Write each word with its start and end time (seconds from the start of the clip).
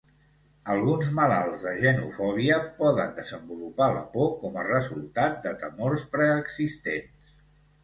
Alguns 0.75 1.09
malalts 1.19 1.65
de 1.65 1.73
genofòbia 1.83 2.57
poden 2.79 3.13
desenvolupar 3.19 3.91
la 3.99 4.03
por 4.17 4.33
com 4.41 4.59
a 4.63 4.65
resultat 4.71 5.39
de 5.47 5.55
temors 5.67 6.09
preexistents. 6.17 7.41